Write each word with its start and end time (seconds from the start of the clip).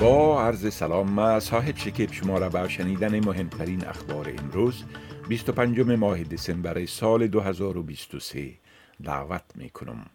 عرض 0.00 0.74
سلام 0.74 1.10
ما 1.10 1.40
صاحب 1.40 1.76
شکیب 1.76 2.12
شما 2.12 2.38
را 2.38 2.48
به 2.48 2.68
شنیدن 2.68 3.24
مهمترین 3.24 3.86
اخبار 3.86 4.32
امروز 4.38 4.84
25 5.28 5.80
ماه 5.80 6.22
دسامبر 6.22 6.86
سال 6.86 7.26
2023 7.26 8.50
دعوت 9.04 9.42
می 9.54 9.70
کنم. 9.70 10.06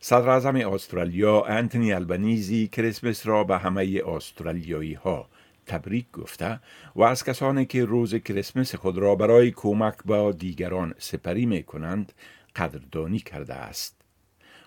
صدر 0.00 0.28
اعظم 0.28 0.56
استرالیا 0.56 1.42
انتونی 1.42 1.92
البنیزی 1.92 2.68
کریسمس 2.68 3.26
را 3.26 3.44
به 3.44 3.58
همه 3.58 4.02
استرالیایی 4.06 4.94
ها 4.94 5.28
تبریک 5.66 6.10
گفته 6.12 6.60
و 6.96 7.02
از 7.02 7.24
کسانی 7.24 7.66
که 7.66 7.84
روز 7.84 8.14
کریسمس 8.14 8.74
خود 8.74 8.98
را 8.98 9.14
برای 9.14 9.50
کمک 9.50 9.94
با 10.04 10.32
دیگران 10.32 10.94
سپری 10.98 11.46
می 11.46 11.62
کنند 11.62 12.12
قدردانی 12.56 13.18
کرده 13.18 13.54
است. 13.54 14.00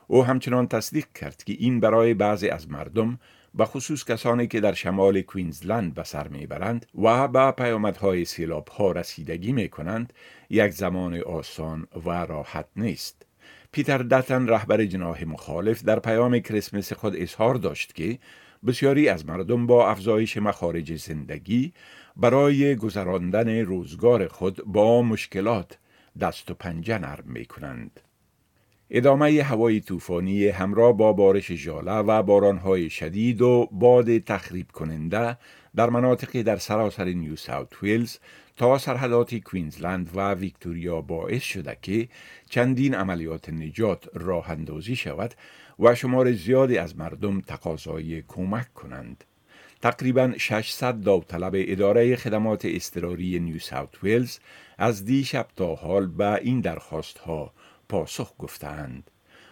او 0.07 0.25
همچنان 0.25 0.67
تصدیق 0.67 1.05
کرد 1.15 1.43
که 1.43 1.53
این 1.53 1.79
برای 1.79 2.13
بعضی 2.13 2.49
از 2.49 2.69
مردم 2.69 3.19
به 3.55 3.65
خصوص 3.65 4.05
کسانی 4.05 4.47
که 4.47 4.59
در 4.59 4.73
شمال 4.73 5.21
کوینزلند 5.21 5.93
به 5.93 6.03
سر 6.03 6.27
می‌برند 6.27 6.85
و 7.01 7.27
به 7.27 7.51
پیامدهای 7.51 8.25
سیلاب 8.25 8.67
ها 8.67 8.91
رسیدگی 8.91 9.51
می 9.51 9.69
کنند 9.69 10.13
یک 10.49 10.71
زمان 10.71 11.21
آسان 11.21 11.87
و 12.05 12.09
راحت 12.09 12.67
نیست. 12.75 13.25
پیتر 13.71 13.97
دتن 13.97 14.47
رهبر 14.47 14.85
جناح 14.85 15.23
مخالف 15.23 15.83
در 15.83 15.99
پیام 15.99 16.39
کریسمس 16.39 16.93
خود 16.93 17.15
اظهار 17.15 17.55
داشت 17.55 17.95
که 17.95 18.19
بسیاری 18.67 19.09
از 19.09 19.25
مردم 19.25 19.67
با 19.67 19.89
افزایش 19.89 20.37
مخارج 20.37 20.95
زندگی 20.95 21.73
برای 22.15 22.75
گذراندن 22.75 23.49
روزگار 23.49 24.27
خود 24.27 24.65
با 24.65 25.01
مشکلات 25.01 25.77
دست 26.19 26.51
و 26.51 26.53
پنجه 26.53 26.97
نرم 26.97 27.23
می 27.25 27.45
کنند. 27.45 27.99
ادامه 28.91 29.43
هوای 29.43 29.79
طوفانی 29.79 30.47
همراه 30.47 30.97
با 30.97 31.13
بارش 31.13 31.51
ژاله 31.51 31.91
و 31.91 32.23
بارانهای 32.23 32.89
شدید 32.89 33.41
و 33.41 33.69
باد 33.71 34.17
تخریب 34.17 34.71
کننده 34.71 35.37
در 35.75 35.89
مناطقی 35.89 36.43
در 36.43 36.57
سراسر 36.57 37.05
نیو 37.05 37.35
ساوت 37.35 37.83
ویلز 37.83 38.17
تا 38.57 38.77
سرحدات 38.77 39.35
کوینزلند 39.35 40.09
و 40.15 40.33
ویکتوریا 40.33 41.01
باعث 41.01 41.43
شده 41.43 41.77
که 41.81 42.07
چندین 42.49 42.95
عملیات 42.95 43.49
نجات 43.49 44.09
راه 44.13 44.49
اندازی 44.49 44.95
شود 44.95 45.33
و 45.79 45.95
شمار 45.95 46.31
زیادی 46.31 46.77
از 46.77 46.97
مردم 46.97 47.41
تقاضای 47.41 48.23
کمک 48.27 48.73
کنند. 48.73 49.23
تقریبا 49.81 50.33
600 50.37 51.01
داوطلب 51.01 51.51
اداره 51.55 52.15
خدمات 52.15 52.65
اضطراری 52.65 53.39
نیو 53.39 53.59
ساوت 53.59 54.03
ویلز 54.03 54.39
از 54.77 55.05
دیشب 55.05 55.47
تا 55.55 55.75
حال 55.75 56.07
به 56.07 56.35
این 56.35 56.61
درخواست 56.61 57.17
ها 57.17 57.53
پاسخ 57.89 58.33
گفتند. 58.39 59.11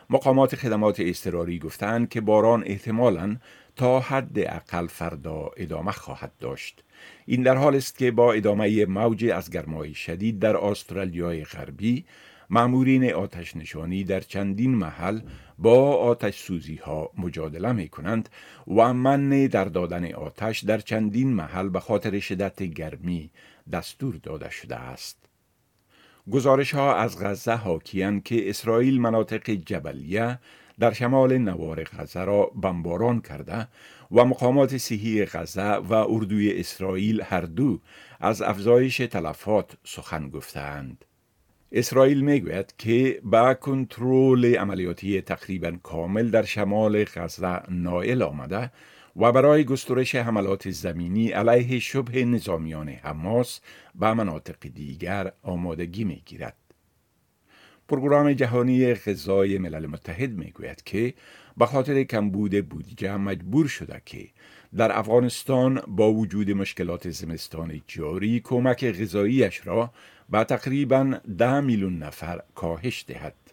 مقامات 0.10 0.56
خدمات 0.56 1.00
اضطراری 1.00 1.60
گفتند 1.60 2.10
که 2.10 2.22
باران 2.22 2.64
احتمالاً 2.66 3.38
تا 3.76 4.00
حد 4.00 4.40
اقل 4.40 4.88
فردا 4.88 5.52
ادامه 5.58 5.92
خواهد 5.92 6.32
داشت. 6.40 6.84
این 7.26 7.44
در 7.44 7.56
حال 7.56 7.76
است 7.76 7.98
که 7.98 8.12
با 8.12 8.34
ادامه 8.34 8.86
موج 8.86 9.26
از 9.26 9.50
گرمای 9.50 9.94
شدید 9.94 10.40
در 10.40 10.58
استرالیای 10.58 11.44
غربی 11.44 12.06
معمورین 12.50 13.14
آتش 13.14 13.56
نشانی 13.56 14.04
در 14.04 14.20
چندین 14.20 14.76
محل 14.76 15.20
با 15.58 15.96
آتش 15.96 16.42
سوزی 16.42 16.76
ها 16.76 17.12
مجادله 17.18 17.72
می 17.72 17.90
کنند 17.90 18.30
و 18.68 18.94
من 18.94 19.48
در 19.48 19.66
دادن 19.66 20.14
آتش 20.14 20.64
در 20.64 20.78
چندین 20.78 21.34
محل 21.34 21.70
به 21.70 21.80
خاطر 21.80 22.20
شدت 22.20 22.64
گرمی 22.64 23.30
دستور 23.72 24.16
داده 24.16 24.50
شده 24.50 24.76
است. 24.76 25.18
گزارش 26.32 26.74
ها 26.74 26.96
از 26.96 27.24
غزه 27.24 27.52
حاکیان 27.52 28.22
که 28.22 28.50
اسرائیل 28.50 29.02
مناطق 29.02 29.50
جبلیه 29.50 30.40
در 30.80 30.94
شمال 30.94 31.38
نوار 31.38 31.84
غزه 31.84 32.24
را 32.24 32.46
بمباران 32.46 33.22
کرده 33.22 33.68
و 34.12 34.26
مقامات 34.26 34.78
صحی 34.78 35.26
غزه 35.26 35.74
و 35.74 35.94
اردوی 35.94 36.60
اسرائیل 36.60 37.22
هر 37.22 37.42
دو 37.42 37.80
از 38.20 38.42
افزایش 38.42 38.98
تلفات 38.98 39.78
سخن 39.84 40.30
گفتند. 40.30 41.06
اسرائیل 41.72 42.22
می‌گوید 42.22 42.74
که 42.78 43.20
با 43.24 43.54
کنترل 43.54 44.56
عملیاتی 44.56 45.22
تقریبا 45.22 45.78
کامل 45.84 46.30
در 46.30 46.44
شمال 46.44 47.04
غزه 47.04 47.62
نائل 47.70 48.22
آمده 48.22 48.72
و 49.16 49.32
برای 49.32 49.64
گسترش 49.64 50.16
حملات 50.16 50.70
زمینی 50.70 51.30
علیه 51.30 51.80
شبه 51.80 52.26
نظامیان 52.26 52.90
حماس 52.90 53.60
به 53.96 54.14
مناطق 54.14 54.68
دیگر 54.74 55.32
آمادگی 55.44 56.04
می 56.04 56.22
گیرد. 56.26 56.56
پروگرام 57.88 58.34
جهانی 58.34 58.94
غذای 58.94 59.58
ملل 59.58 59.86
متحد 59.86 60.32
می 60.32 60.52
گوید 60.52 60.84
که 60.84 61.14
به 61.58 61.66
خاطر 61.66 62.04
کمبود 62.04 62.70
بودجه 62.70 63.18
مجبور 63.18 63.68
شده 63.68 64.02
که 64.06 64.30
در 64.78 65.00
افغانستان 65.00 65.82
با 65.88 66.14
وجود 66.14 66.52
مشکلات 66.52 67.10
زمستان 67.10 67.82
جاری 67.88 68.40
کمک 68.40 68.86
غذاییش 68.86 69.68
را 69.68 69.92
به 70.30 70.44
تقریبا 70.44 71.20
ده 71.38 71.60
میلیون 71.60 71.98
نفر 71.98 72.42
کاهش 72.56 73.06
دهد. 73.08 73.45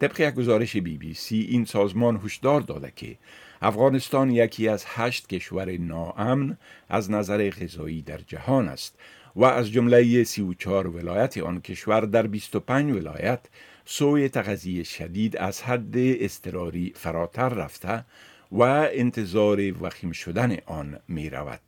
طبق 0.00 0.20
یک 0.20 0.34
گزارش 0.34 0.76
بی 0.76 0.98
بی 0.98 1.14
سی 1.14 1.40
این 1.50 1.64
سازمان 1.64 2.20
هشدار 2.24 2.60
داده 2.60 2.92
که 2.96 3.16
افغانستان 3.62 4.30
یکی 4.30 4.68
از 4.68 4.84
هشت 4.86 5.28
کشور 5.28 5.76
ناامن 5.76 6.58
از 6.88 7.10
نظر 7.10 7.50
غذایی 7.50 8.02
در 8.02 8.18
جهان 8.26 8.68
است 8.68 8.98
و 9.36 9.44
از 9.44 9.70
جمله 9.70 10.24
34 10.24 10.86
ولایت 10.86 11.38
آن 11.38 11.60
کشور 11.60 12.00
در 12.00 12.26
25 12.26 12.92
ولایت 12.92 13.40
سوی 13.84 14.28
تغذیه 14.28 14.82
شدید 14.82 15.36
از 15.36 15.62
حد 15.62 15.96
استراری 15.96 16.92
فراتر 16.96 17.48
رفته 17.48 18.04
و 18.52 18.62
انتظار 18.92 19.82
وخیم 19.82 20.12
شدن 20.12 20.56
آن 20.66 20.98
می 21.08 21.30
رود. 21.30 21.60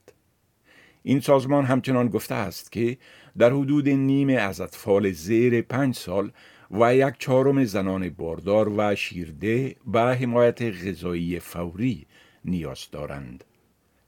این 1.03 1.21
سازمان 1.21 1.65
همچنان 1.65 2.09
گفته 2.09 2.35
است 2.35 2.73
که 2.73 2.99
در 3.39 3.51
حدود 3.51 3.89
نیم 3.89 4.29
از 4.29 4.61
اطفال 4.61 5.11
زیر 5.11 5.63
پنج 5.63 5.95
سال 5.95 6.31
و 6.73 6.95
یک 6.95 7.15
چهارم 7.19 7.65
زنان 7.65 8.09
باردار 8.09 8.69
و 8.77 8.95
شیرده 8.95 9.77
به 9.87 10.01
حمایت 10.01 10.63
غذایی 10.63 11.39
فوری 11.41 12.07
نیاز 12.45 12.89
دارند. 12.93 13.45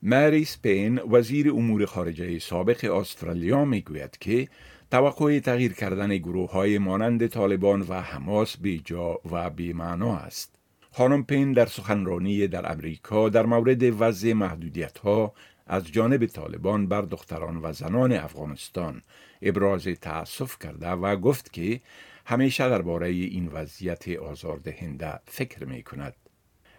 مری 0.03 0.45
سپین 0.45 0.99
وزیر 0.99 1.51
امور 1.51 1.87
خارجه 1.87 2.39
سابق 2.39 2.85
استرالیا 2.85 3.65
می 3.65 3.81
گوید 3.81 4.19
که 4.21 4.49
توقع 4.91 5.39
تغییر 5.39 5.73
کردن 5.73 6.17
گروه 6.17 6.51
های 6.51 6.79
مانند 6.79 7.27
طالبان 7.27 7.81
و 7.81 8.01
حماس 8.01 8.57
به 8.57 8.79
جا 8.79 9.19
و 9.31 9.51
بی 9.51 9.73
معنا 9.73 10.17
است. 10.17 10.55
خانم 10.93 11.25
پین 11.25 11.53
در 11.53 11.67
سخنرانی 11.67 12.47
در 12.47 12.73
امریکا 12.73 13.29
در 13.29 13.47
مورد 13.47 14.03
وضع 14.03 14.33
محدودیت 14.33 14.99
ها 14.99 15.33
از 15.67 15.93
جانب 15.93 16.27
طالبان 16.27 16.87
بر 16.87 17.03
دختران 17.03 17.57
و 17.63 17.73
زنان 17.73 18.13
افغانستان 18.13 19.03
ابراز 19.43 19.85
تأسف 19.85 20.59
کرده 20.59 20.91
و 20.91 21.17
گفت 21.17 21.53
که 21.53 21.81
همیشه 22.27 22.69
درباره 22.69 23.09
این 23.09 23.49
وضعیت 23.49 24.09
آزاردهنده 24.09 25.21
فکر 25.27 25.65
می 25.65 25.83
کند. 25.83 26.15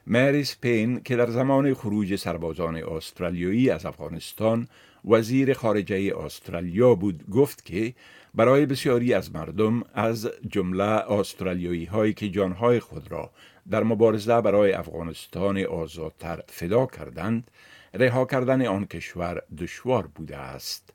مریس 0.08 0.58
پین 0.62 1.00
که 1.00 1.16
در 1.16 1.30
زمان 1.30 1.74
خروج 1.74 2.16
سربازان 2.16 2.76
استرالیایی 2.76 3.70
از 3.70 3.86
افغانستان 3.86 4.68
وزیر 5.06 5.54
خارجه 5.54 6.14
استرالیا 6.18 6.96
بود 6.96 7.30
گفت 7.30 7.66
که 7.66 7.94
برای 8.36 8.66
بسیاری 8.66 9.14
از 9.14 9.36
مردم 9.36 9.84
از 9.94 10.30
جمله 10.52 10.84
استرالیایی 10.84 11.86
هایی 11.86 12.14
که 12.14 12.30
جانهای 12.30 12.80
خود 12.80 13.12
را 13.12 13.32
در 13.70 13.84
مبارزه 13.84 14.42
برای 14.42 14.72
افغانستان 14.72 15.58
آزادتر 15.66 16.42
فدا 16.48 16.86
کردند 16.86 17.52
رها 17.94 18.26
کردن 18.26 18.66
آن 18.66 18.86
کشور 18.86 19.42
دشوار 19.58 20.08
بوده 20.08 20.38
است. 20.38 20.95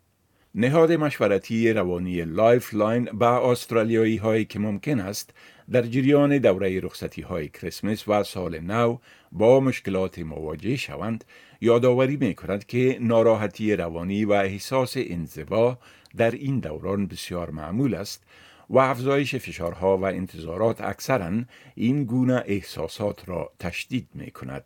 نهاد 0.54 0.92
مشورتی 0.92 1.72
روانی 1.72 2.24
Lifeline 2.24 3.04
به 3.04 3.26
استرالیایی 3.26 4.16
هایی 4.16 4.44
که 4.44 4.58
ممکن 4.58 5.00
است 5.00 5.32
در 5.70 5.82
جریان 5.82 6.38
دوره 6.38 6.80
رخصتی 6.80 7.22
های 7.22 7.48
کریسمس 7.48 8.08
و 8.08 8.22
سال 8.22 8.60
نو 8.60 8.98
با 9.32 9.60
مشکلات 9.60 10.18
مواجه 10.18 10.76
شوند 10.76 11.24
یادآوری 11.60 12.16
می 12.16 12.34
کند 12.34 12.66
که 12.66 12.98
ناراحتی 13.00 13.76
روانی 13.76 14.24
و 14.24 14.32
احساس 14.32 14.94
انزوا 14.96 15.78
در 16.16 16.30
این 16.30 16.58
دوران 16.58 17.06
بسیار 17.06 17.50
معمول 17.50 17.94
است 17.94 18.24
و 18.70 18.78
افزایش 18.78 19.34
فشارها 19.34 19.98
و 19.98 20.04
انتظارات 20.04 20.80
اکثرا 20.80 21.32
این 21.74 22.04
گونه 22.04 22.42
احساسات 22.46 23.28
را 23.28 23.52
تشدید 23.58 24.08
می 24.14 24.30
کند. 24.30 24.64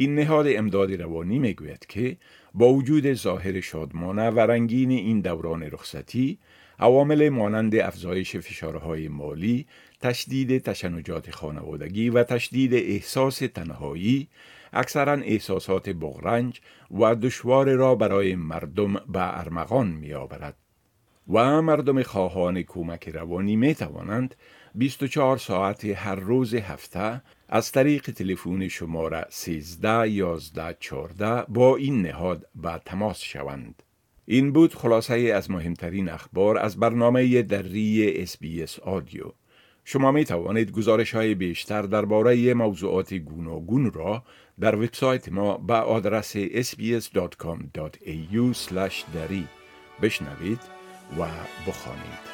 این 0.00 0.14
نهاد 0.14 0.46
امداد 0.48 0.92
روانی 0.92 1.38
می 1.38 1.54
گوید 1.54 1.86
که 1.86 2.16
با 2.54 2.72
وجود 2.72 3.12
ظاهر 3.12 3.60
شادمانه 3.60 4.30
و 4.30 4.40
رنگین 4.40 4.90
این 4.90 5.20
دوران 5.20 5.62
رخصتی 5.62 6.38
عوامل 6.78 7.28
مانند 7.28 7.74
افزایش 7.74 8.36
فشارهای 8.36 9.08
مالی، 9.08 9.66
تشدید 10.00 10.58
تشنجات 10.58 11.30
خانوادگی 11.30 12.10
و 12.10 12.24
تشدید 12.24 12.74
احساس 12.74 13.38
تنهایی 13.38 14.28
اکثرا 14.72 15.12
احساسات 15.12 15.88
بغرنج 15.88 16.60
و 16.90 17.14
دشوار 17.14 17.70
را 17.74 17.94
برای 17.94 18.34
مردم 18.34 18.92
به 18.92 19.38
ارمغان 19.38 19.86
می 19.86 20.12
آورد. 20.12 20.56
و 21.32 21.62
مردم 21.62 22.02
خواهان 22.02 22.62
کمک 22.62 23.08
روانی 23.08 23.56
می 23.56 23.74
توانند 23.74 24.34
24 24.74 25.38
ساعت 25.38 25.84
هر 25.84 26.14
روز 26.14 26.54
هفته 26.54 27.22
از 27.48 27.72
طریق 27.72 28.10
تلفن 28.10 28.68
شماره 28.68 29.26
13 29.28 30.10
11 30.10 30.76
14 30.80 31.44
با 31.48 31.76
این 31.76 32.02
نهاد 32.02 32.46
به 32.54 32.80
تماس 32.84 33.20
شوند. 33.20 33.82
این 34.26 34.52
بود 34.52 34.74
خلاصه 34.74 35.14
از 35.14 35.50
مهمترین 35.50 36.08
اخبار 36.08 36.58
از 36.58 36.76
برنامه 36.76 37.42
دری 37.42 38.22
اس 38.22 38.78
آدیو. 38.78 39.24
شما 39.84 40.12
می 40.12 40.24
توانید 40.24 40.72
گزارش 40.72 41.14
های 41.14 41.34
بیشتر 41.34 41.82
درباره 41.82 42.54
موضوعات 42.54 43.14
گوناگون 43.14 43.92
را 43.92 44.22
در 44.60 44.76
وبسایت 44.76 45.28
ما 45.28 45.56
به 45.56 45.74
آدرس 45.74 46.36
sbs.com.au 46.36 47.14
دری 49.14 49.46
بشنوید 50.02 50.60
و 51.18 51.26
بخوانید. 51.66 52.30